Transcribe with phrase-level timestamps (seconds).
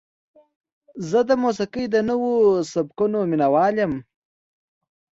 [1.09, 2.31] زه د موسیقۍ د نوو
[2.71, 3.93] سبکونو مینهوال یم.